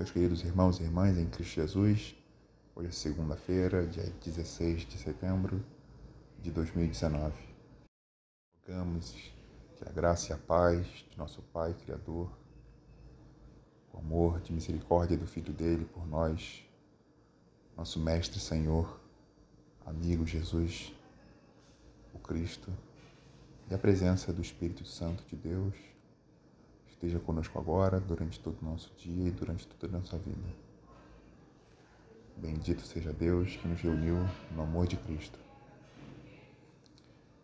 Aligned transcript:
Meus 0.00 0.10
queridos 0.10 0.42
irmãos 0.42 0.80
e 0.80 0.82
irmãs 0.82 1.18
em 1.18 1.28
Cristo 1.28 1.56
Jesus, 1.56 2.16
hoje 2.74 2.88
é 2.88 2.90
segunda-feira, 2.90 3.86
dia 3.86 4.10
16 4.24 4.86
de 4.86 4.96
setembro 4.96 5.62
de 6.42 6.50
2019. 6.50 7.34
Rogamos 8.66 9.12
que 9.76 9.86
a 9.86 9.92
graça 9.92 10.32
e 10.32 10.34
a 10.34 10.38
paz 10.38 10.86
de 10.86 11.18
nosso 11.18 11.42
Pai 11.52 11.74
Criador, 11.84 12.30
o 13.92 13.98
amor 13.98 14.40
de 14.40 14.54
misericórdia 14.54 15.18
do 15.18 15.26
Filho 15.26 15.52
dele 15.52 15.84
por 15.84 16.06
nós, 16.06 16.64
nosso 17.76 18.00
Mestre 18.00 18.40
Senhor, 18.40 18.98
amigo 19.84 20.26
Jesus, 20.26 20.94
o 22.14 22.18
Cristo, 22.18 22.72
e 23.70 23.74
a 23.74 23.78
presença 23.78 24.32
do 24.32 24.40
Espírito 24.40 24.86
Santo 24.86 25.22
de 25.28 25.36
Deus 25.36 25.89
esteja 27.00 27.18
conosco 27.18 27.58
agora, 27.58 27.98
durante 27.98 28.38
todo 28.38 28.60
o 28.60 28.64
nosso 28.66 28.92
dia 28.98 29.28
e 29.28 29.30
durante 29.30 29.66
toda 29.66 29.96
a 29.96 30.00
nossa 30.00 30.18
vida. 30.18 30.54
Bendito 32.36 32.82
seja 32.82 33.10
Deus 33.10 33.56
que 33.56 33.66
nos 33.66 33.80
reuniu 33.80 34.16
no 34.54 34.62
amor 34.62 34.86
de 34.86 34.98
Cristo. 34.98 35.38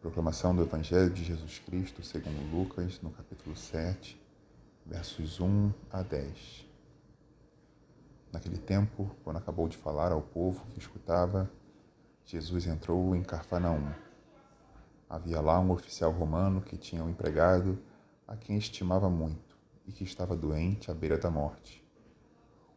Proclamação 0.00 0.54
do 0.54 0.62
Evangelho 0.62 1.10
de 1.10 1.24
Jesus 1.24 1.58
Cristo 1.58 2.00
segundo 2.00 2.40
Lucas, 2.56 3.00
no 3.02 3.10
capítulo 3.10 3.56
7, 3.56 4.20
versos 4.86 5.40
1 5.40 5.72
a 5.90 6.02
10. 6.02 6.68
Naquele 8.32 8.58
tempo, 8.58 9.10
quando 9.24 9.38
acabou 9.38 9.68
de 9.68 9.76
falar 9.76 10.12
ao 10.12 10.22
povo 10.22 10.64
que 10.66 10.78
escutava, 10.78 11.50
Jesus 12.24 12.68
entrou 12.68 13.16
em 13.16 13.22
Carfanaum. 13.24 13.92
Havia 15.08 15.40
lá 15.40 15.58
um 15.58 15.72
oficial 15.72 16.12
romano 16.12 16.60
que 16.60 16.76
tinha 16.76 17.02
um 17.02 17.10
empregado 17.10 17.76
a 18.28 18.36
quem 18.36 18.56
estimava 18.56 19.10
muito 19.10 19.49
e 19.90 19.92
que 19.92 20.04
estava 20.04 20.36
doente 20.36 20.88
à 20.88 20.94
beira 20.94 21.18
da 21.18 21.28
morte. 21.28 21.84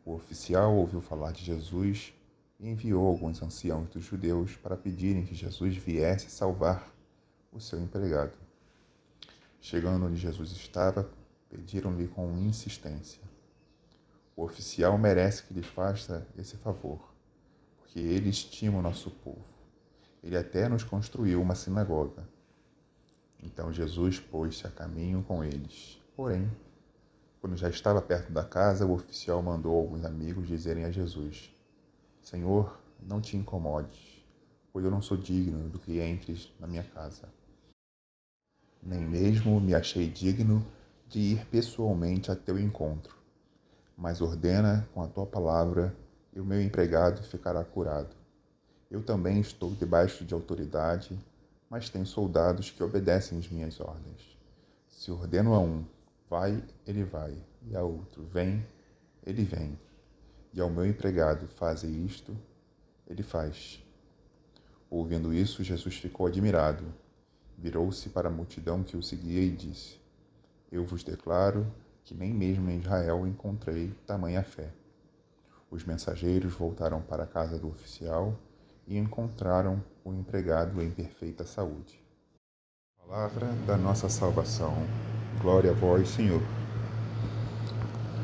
O 0.03 0.13
oficial 0.13 0.75
ouviu 0.75 0.99
falar 0.99 1.31
de 1.31 1.45
Jesus 1.45 2.11
e 2.59 2.67
enviou 2.67 3.05
alguns 3.05 3.41
anciãos 3.41 3.87
dos 3.89 4.03
judeus 4.03 4.55
para 4.55 4.75
pedirem 4.75 5.23
que 5.23 5.35
Jesus 5.35 5.77
viesse 5.77 6.31
salvar 6.31 6.91
o 7.51 7.59
seu 7.61 7.79
empregado. 7.79 8.33
Chegando 9.61 10.07
onde 10.07 10.17
Jesus 10.17 10.51
estava, 10.53 11.07
pediram-lhe 11.49 12.07
com 12.07 12.35
insistência: 12.35 13.21
O 14.35 14.43
oficial 14.43 14.97
merece 14.97 15.43
que 15.43 15.53
lhe 15.53 15.61
faça 15.61 16.27
esse 16.35 16.57
favor, 16.57 17.13
porque 17.77 17.99
ele 17.99 18.29
estima 18.29 18.79
o 18.79 18.81
nosso 18.81 19.11
povo. 19.11 19.45
Ele 20.23 20.35
até 20.35 20.67
nos 20.67 20.83
construiu 20.83 21.39
uma 21.39 21.53
sinagoga. 21.53 22.27
Então 23.41 23.71
Jesus 23.71 24.19
pôs-se 24.19 24.65
a 24.65 24.71
caminho 24.71 25.21
com 25.23 25.43
eles. 25.43 26.01
Porém, 26.15 26.49
quando 27.43 27.57
já 27.57 27.67
estava 27.67 28.01
perto 28.01 28.31
da 28.31 28.45
casa, 28.45 28.85
o 28.85 28.93
oficial 28.93 29.41
mandou 29.41 29.75
alguns 29.75 30.05
amigos 30.05 30.47
dizerem 30.47 30.85
a 30.85 30.91
Jesus: 30.91 31.53
Senhor, 32.21 32.79
não 33.05 33.19
te 33.19 33.35
incomodes, 33.35 34.23
pois 34.71 34.85
eu 34.85 34.89
não 34.89 35.01
sou 35.01 35.17
digno 35.17 35.67
do 35.67 35.77
que 35.77 36.01
entres 36.01 36.53
na 36.57 36.67
minha 36.67 36.85
casa. 36.85 37.27
Nem 38.81 39.01
mesmo 39.01 39.59
me 39.59 39.75
achei 39.75 40.09
digno 40.09 40.65
de 41.09 41.19
ir 41.19 41.45
pessoalmente 41.47 42.31
a 42.31 42.35
teu 42.37 42.57
encontro. 42.57 43.13
Mas 43.97 44.21
ordena 44.21 44.87
com 44.93 45.03
a 45.03 45.07
tua 45.07 45.25
palavra 45.25 45.93
e 46.33 46.39
o 46.39 46.45
meu 46.45 46.61
empregado 46.61 47.21
ficará 47.23 47.61
curado. 47.65 48.15
Eu 48.89 49.03
também 49.03 49.41
estou 49.41 49.71
debaixo 49.71 50.23
de 50.23 50.33
autoridade 50.33 51.19
mas 51.73 51.89
tenho 51.89 52.05
soldados 52.05 52.69
que 52.69 52.83
obedecem 52.83 53.39
as 53.39 53.49
minhas 53.49 53.79
ordens. 53.79 54.37
Se 54.87 55.09
ordeno 55.09 55.55
a 55.55 55.59
um, 55.59 55.83
vai, 56.33 56.63
ele 56.87 57.03
vai, 57.03 57.37
e 57.61 57.75
a 57.75 57.83
outro, 57.83 58.23
vem, 58.23 58.65
ele 59.23 59.43
vem. 59.43 59.77
E 60.51 60.59
ao 60.59 60.67
meu 60.67 60.83
empregado, 60.83 61.47
faze 61.47 61.85
isto, 61.85 62.35
ele 63.07 63.21
faz. 63.21 63.83
Ouvindo 64.89 65.31
isso, 65.31 65.63
Jesus 65.63 65.95
ficou 65.97 66.25
admirado. 66.25 66.83
Virou-se 67.55 68.09
para 68.09 68.29
a 68.29 68.31
multidão 68.31 68.81
que 68.81 68.97
o 68.97 69.03
seguia 69.03 69.41
e 69.41 69.51
disse: 69.51 69.99
Eu 70.71 70.83
vos 70.83 71.03
declaro 71.03 71.71
que 72.03 72.15
nem 72.15 72.33
mesmo 72.33 72.67
em 72.71 72.79
Israel 72.79 73.27
encontrei 73.27 73.93
tamanha 74.07 74.41
fé. 74.41 74.71
Os 75.69 75.83
mensageiros 75.83 76.51
voltaram 76.53 76.99
para 76.99 77.25
a 77.25 77.27
casa 77.27 77.59
do 77.59 77.69
oficial 77.69 78.35
e 78.87 78.97
encontraram 78.97 79.83
o 80.03 80.11
empregado 80.11 80.81
em 80.81 80.89
perfeita 80.89 81.45
saúde. 81.45 82.03
Palavra 82.97 83.45
da 83.67 83.77
nossa 83.77 84.09
salvação. 84.09 84.73
Glória 85.43 85.71
a 85.71 85.73
vós, 85.73 86.07
Senhor. 86.07 86.41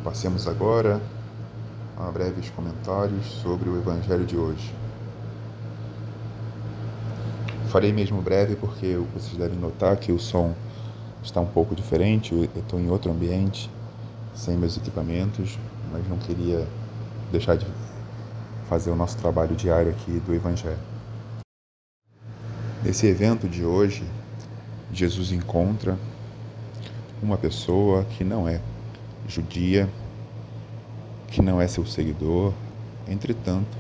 Passemos 0.06 0.48
agora 0.48 1.02
a 1.98 2.10
breves 2.10 2.50
comentários 2.52 3.26
sobre 3.26 3.68
o 3.68 3.78
Evangelho 3.78 4.26
de 4.26 4.38
hoje. 4.38 4.74
Farei 7.68 7.92
mesmo 7.92 8.22
breve 8.22 8.56
porque 8.56 8.98
vocês 9.14 9.36
devem 9.36 9.60
notar 9.60 9.98
que 9.98 10.14
o 10.14 10.18
som 10.18 10.56
está 11.22 11.42
um 11.42 11.46
pouco 11.46 11.76
diferente. 11.76 12.34
Eu 12.34 12.46
estou 12.46 12.80
em 12.80 12.90
outro 12.90 13.12
ambiente, 13.12 13.70
sem 14.34 14.56
meus 14.56 14.78
equipamentos, 14.78 15.60
mas 15.92 16.08
não 16.08 16.18
queria 16.20 16.66
deixar 17.34 17.58
de 17.58 17.68
fazer 18.70 18.92
o 18.92 18.96
nosso 18.96 19.18
trabalho 19.18 19.58
diário 19.58 19.92
aqui 19.92 20.22
do 20.26 20.34
Evangelho. 20.34 20.80
Nesse 22.82 23.08
evento 23.08 23.46
de 23.46 23.66
hoje, 23.66 24.06
Jesus 24.94 25.34
encontra 25.34 25.98
uma 27.22 27.38
pessoa 27.38 28.06
que 28.06 28.24
não 28.24 28.48
é 28.48 28.62
judia, 29.28 29.90
que 31.28 31.42
não 31.42 31.62
é 31.62 31.68
seu 31.68 31.86
seguidor, 31.86 32.54
entretanto, 33.08 33.78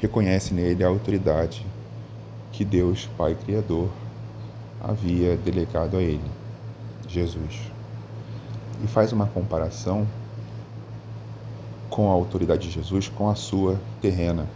reconhece 0.00 0.54
nele 0.54 0.84
a 0.84 0.88
autoridade 0.88 1.66
que 2.52 2.64
Deus, 2.64 3.08
Pai 3.16 3.34
Criador, 3.34 3.88
havia 4.80 5.36
delegado 5.36 5.96
a 5.96 6.02
ele, 6.02 6.30
Jesus. 7.08 7.60
E 8.82 8.86
faz 8.86 9.12
uma 9.12 9.26
comparação 9.26 10.06
com 11.90 12.10
a 12.10 12.12
autoridade 12.12 12.68
de 12.68 12.74
Jesus 12.74 13.08
com 13.08 13.28
a 13.28 13.34
sua 13.34 13.78
terrena, 14.00 14.46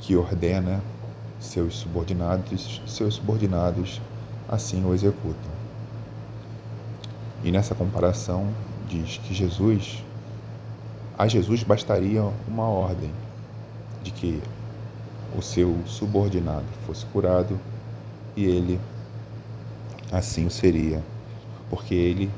que 0.00 0.16
ordena 0.16 0.82
seus 1.38 1.76
subordinados, 1.76 2.82
seus 2.86 3.14
subordinados 3.14 4.00
assim 4.48 4.84
o 4.84 4.94
executam. 4.94 5.57
E 7.44 7.50
nessa 7.50 7.74
comparação 7.74 8.48
diz 8.88 9.18
que 9.18 9.34
Jesus, 9.34 10.02
a 11.16 11.28
Jesus 11.28 11.62
bastaria 11.62 12.22
uma 12.46 12.68
ordem 12.68 13.10
de 14.02 14.10
que 14.10 14.42
o 15.36 15.42
seu 15.42 15.76
subordinado 15.86 16.66
fosse 16.86 17.04
curado 17.06 17.58
e 18.36 18.44
ele 18.44 18.80
assim 20.10 20.46
o 20.46 20.50
seria, 20.50 21.02
porque 21.68 21.94
ele 21.94 22.30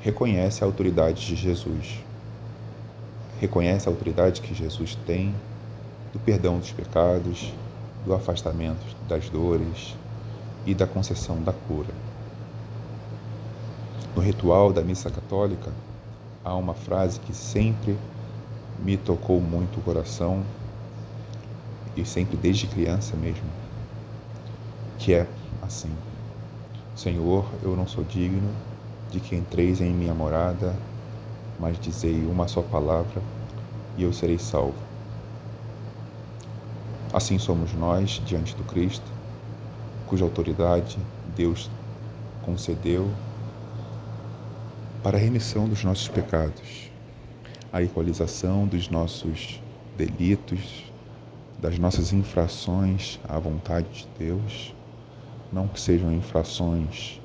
reconhece 0.00 0.64
a 0.64 0.66
autoridade 0.66 1.26
de 1.26 1.36
Jesus 1.36 2.02
reconhece 3.42 3.88
a 3.88 3.92
autoridade 3.92 4.40
que 4.40 4.54
Jesus 4.54 4.96
tem 5.04 5.34
do 6.12 6.20
perdão 6.20 6.60
dos 6.60 6.70
pecados, 6.70 7.52
do 8.06 8.14
afastamento 8.14 8.86
das 9.08 9.28
dores 9.28 9.96
e 10.64 10.72
da 10.76 10.86
concessão 10.86 11.42
da 11.42 11.52
cura. 11.52 11.92
No 14.14 14.22
ritual 14.22 14.72
da 14.72 14.82
missa 14.82 15.10
católica, 15.10 15.72
há 16.44 16.54
uma 16.54 16.74
frase 16.74 17.18
que 17.20 17.34
sempre 17.34 17.96
me 18.84 18.96
tocou 18.96 19.40
muito 19.40 19.78
o 19.78 19.82
coração 19.82 20.42
e 21.96 22.04
sempre 22.04 22.36
desde 22.36 22.66
criança 22.66 23.16
mesmo, 23.16 23.48
que 24.98 25.14
é 25.14 25.26
assim: 25.62 25.90
Senhor, 26.96 27.44
eu 27.62 27.76
não 27.76 27.86
sou 27.86 28.04
digno 28.04 28.50
de 29.10 29.20
que 29.20 29.34
entreis 29.34 29.80
em 29.80 29.92
minha 29.92 30.14
morada 30.14 30.74
mas 31.62 31.78
dizei 31.78 32.26
uma 32.26 32.48
só 32.48 32.60
palavra 32.60 33.22
e 33.96 34.02
eu 34.02 34.12
serei 34.12 34.36
salvo. 34.36 34.74
Assim 37.12 37.38
somos 37.38 37.72
nós 37.74 38.20
diante 38.26 38.52
do 38.56 38.64
Cristo, 38.64 39.06
cuja 40.08 40.24
autoridade 40.24 40.98
Deus 41.36 41.70
concedeu 42.44 43.08
para 45.02 45.16
a 45.16 45.20
remissão 45.20 45.68
dos 45.68 45.82
nossos 45.82 46.06
pecados, 46.06 46.88
a 47.72 47.82
equalização 47.82 48.66
dos 48.66 48.88
nossos 48.88 49.60
delitos, 49.96 50.84
das 51.58 51.76
nossas 51.76 52.12
infrações 52.12 53.18
à 53.28 53.36
vontade 53.38 53.88
de 53.90 54.08
Deus, 54.18 54.72
não 55.52 55.66
que 55.66 55.80
sejam 55.80 56.12
infrações 56.12 57.20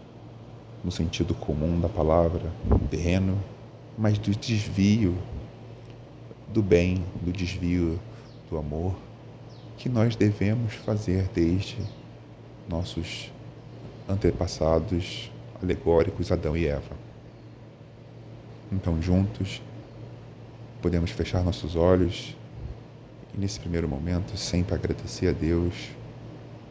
no 0.83 0.91
sentido 0.91 1.35
comum 1.35 1.79
da 1.79 1.87
palavra, 1.87 2.51
terreno, 2.89 3.37
mas 3.97 4.17
do 4.17 4.31
desvio 4.31 5.15
do 6.47 6.63
bem, 6.63 7.03
do 7.21 7.31
desvio 7.31 7.99
do 8.49 8.57
amor 8.57 8.95
que 9.77 9.87
nós 9.87 10.15
devemos 10.15 10.73
fazer 10.73 11.29
desde 11.33 11.77
nossos 12.67 13.31
antepassados 14.09 15.31
alegóricos 15.61 16.31
Adão 16.31 16.57
e 16.57 16.65
Eva. 16.65 17.06
Então, 18.71 19.01
juntos, 19.01 19.61
podemos 20.81 21.11
fechar 21.11 21.41
nossos 21.41 21.75
olhos 21.77 22.35
e, 23.33 23.39
nesse 23.39 23.59
primeiro 23.59 23.87
momento, 23.87 24.35
sempre 24.35 24.75
agradecer 24.75 25.29
a 25.29 25.31
Deus 25.31 25.89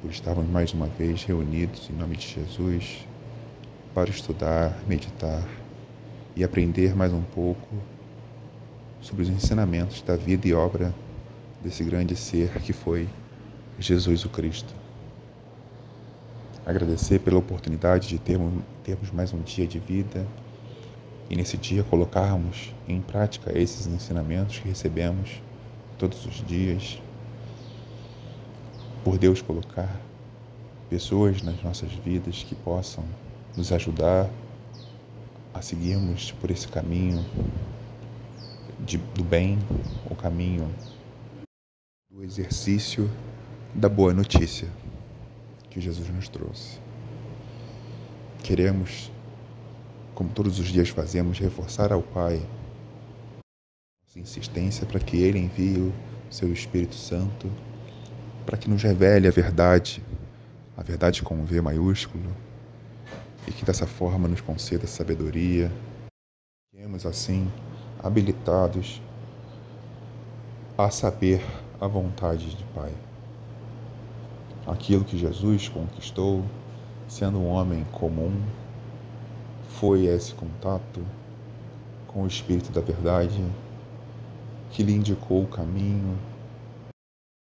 por 0.02 0.10
estarmos 0.10 0.46
mais 0.46 0.75
uma 0.75 0.87
vez 0.87 1.25
reunidos 1.25 1.88
em 1.88 1.94
nome 1.94 2.16
de 2.16 2.28
Jesus 2.28 3.06
para 3.94 4.10
estudar, 4.10 4.78
meditar 4.87 5.43
e 6.37 6.44
aprender 6.44 6.94
mais 6.94 7.14
um 7.14 7.22
pouco 7.22 7.66
sobre 9.00 9.22
os 9.22 9.31
ensinamentos 9.31 10.02
da 10.02 10.16
vida 10.16 10.46
e 10.46 10.52
obra 10.52 10.94
desse 11.64 11.82
grande 11.82 12.14
ser 12.14 12.50
que 12.60 12.75
foi 12.75 13.08
Jesus 13.78 14.22
o 14.26 14.28
Cristo. 14.28 14.75
Agradecer 16.66 17.20
pela 17.20 17.38
oportunidade 17.38 18.08
de 18.08 18.19
termos, 18.19 18.62
termos 18.84 19.10
mais 19.10 19.32
um 19.32 19.40
dia 19.40 19.66
de 19.66 19.78
vida 19.78 20.26
e 21.28 21.37
nesse 21.37 21.56
dia 21.56 21.82
colocarmos 21.84 22.75
em 22.88 23.00
prática 23.00 23.56
esses 23.58 23.87
ensinamentos 23.87 24.58
que 24.58 24.69
recebemos 24.69 25.43
todos 25.99 26.25
os 26.26 26.44
dias. 26.46 27.00
Por 29.05 29.19
Deus 29.19 29.40
colocar 29.40 30.00
pessoas 30.88 31.43
nas 31.43 31.62
nossas 31.62 31.90
vidas 31.93 32.43
que 32.43 32.55
possam 32.55 33.05
nos 33.56 33.73
ajudar 33.73 34.31
a 35.52 35.62
seguirmos 35.62 36.32
por 36.32 36.50
esse 36.50 36.69
caminho 36.69 37.25
de, 38.81 38.99
do 38.99 39.25
bem, 39.25 39.58
o 40.11 40.14
caminho 40.14 40.70
do 42.11 42.22
exercício 42.22 43.11
da 43.75 43.88
boa 43.88 44.12
notícia 44.12 44.69
que 45.70 45.81
Jesus 45.81 46.08
nos 46.08 46.29
trouxe. 46.29 46.79
Queremos, 48.43 49.11
como 50.17 50.31
todos 50.31 50.59
os 50.59 50.67
dias 50.67 50.89
fazemos, 50.89 51.39
reforçar 51.39 51.93
ao 51.93 52.03
Pai 52.03 52.43
nossa 54.03 54.19
insistência 54.19 54.87
para 54.87 54.99
que 54.99 55.19
Ele 55.19 55.39
envie 55.39 55.79
o 55.79 55.93
seu 56.31 56.51
Espírito 56.51 56.95
Santo 56.95 57.53
para 58.47 58.57
que 58.57 58.71
nos 58.71 58.83
revele 58.83 59.29
a 59.29 59.31
verdade, 59.31 60.03
a 60.77 60.83
verdade 60.83 61.23
com 61.23 61.45
V 61.45 61.61
maiúsculo, 61.61 62.35
e 63.47 63.53
que 63.53 63.65
dessa 63.65 63.87
forma 63.87 64.29
nos 64.29 64.41
conceda 64.41 64.87
sabedoria. 64.87 65.71
Fiquemos 66.71 67.05
assim 67.05 67.51
habilitados 68.03 69.03
a 70.79 70.91
saber 70.91 71.43
a 71.81 71.89
vontade 71.89 72.55
de 72.55 72.65
Pai. 72.67 72.93
Aquilo 74.67 75.05
que 75.05 75.19
Jesus 75.19 75.69
conquistou, 75.69 76.45
sendo 77.09 77.39
um 77.39 77.49
homem 77.49 77.85
comum, 77.93 78.41
foi 79.81 80.06
esse 80.06 80.34
contato 80.34 81.05
com 82.06 82.23
o 82.23 82.26
Espírito 82.26 82.73
da 82.73 82.81
Verdade 82.81 83.43
que 84.70 84.82
lhe 84.82 84.93
indicou 84.93 85.43
o 85.43 85.46
caminho 85.46 86.19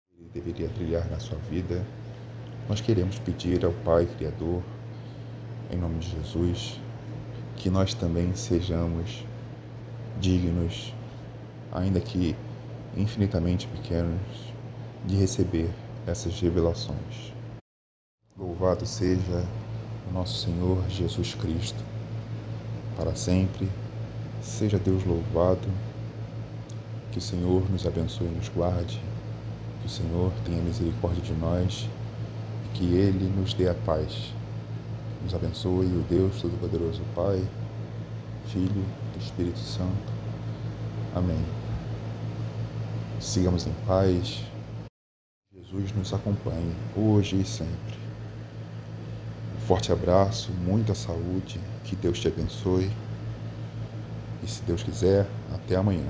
que 0.10 0.22
ele 0.22 0.30
deveria 0.34 0.70
trilhar 0.70 1.10
na 1.10 1.20
sua 1.20 1.38
vida. 1.50 1.86
Nós 2.68 2.82
queremos 2.82 3.18
pedir 3.20 3.64
ao 3.64 3.72
Pai 3.72 4.06
Criador, 4.18 4.62
em 5.72 5.78
nome 5.78 6.00
de 6.00 6.12
Jesus, 6.12 6.80
que 7.56 7.70
nós 7.70 7.94
também 7.94 8.36
sejamos 8.36 9.24
dignos, 10.20 10.94
ainda 11.72 12.02
que 12.02 12.36
infinitamente 12.98 13.68
pequenos, 13.68 14.22
de 15.06 15.16
receber 15.16 15.70
essas 16.08 16.40
revelações. 16.40 17.34
Louvado 18.38 18.86
seja 18.86 19.46
o 20.10 20.14
nosso 20.14 20.46
Senhor 20.46 20.84
Jesus 20.90 21.34
Cristo, 21.36 21.95
para 22.96 23.16
sempre. 23.16 23.70
Seja 24.42 24.78
Deus 24.78 25.04
louvado. 25.06 25.68
Que 27.12 27.20
o 27.20 27.22
Senhor 27.22 27.70
nos 27.70 27.86
abençoe 27.86 28.28
e 28.28 28.32
nos 28.32 28.50
guarde. 28.50 29.02
Que 29.82 29.88
o 29.88 29.90
Senhor 29.90 30.32
tenha 30.44 30.62
misericórdia 30.62 31.22
de 31.22 31.34
nós 31.34 31.88
e 32.66 32.78
que 32.78 32.96
Ele 32.96 33.32
nos 33.38 33.54
dê 33.54 33.70
a 33.70 33.74
paz. 33.74 34.34
Nos 35.24 35.34
abençoe 35.34 35.88
o 35.88 36.06
Deus 36.10 36.42
Todo-Poderoso, 36.42 37.02
Pai, 37.16 37.44
Filho 38.48 38.86
e 39.16 39.20
Espírito 39.20 39.60
Santo. 39.60 40.14
Amém. 41.16 41.44
Sigamos 43.20 43.66
em 43.66 43.74
paz. 43.88 44.44
Jesus 45.54 45.92
nos 45.94 46.14
acompanhe 46.14 46.76
hoje 46.96 47.42
e 47.42 47.46
sempre. 47.46 48.05
Forte 49.68 49.92
abraço, 49.92 50.52
muita 50.52 50.94
saúde, 50.94 51.60
que 51.84 51.96
Deus 51.96 52.20
te 52.20 52.28
abençoe. 52.28 52.92
E 54.44 54.48
se 54.48 54.62
Deus 54.62 54.84
quiser, 54.84 55.26
até 55.52 55.76
amanhã. 55.76 56.06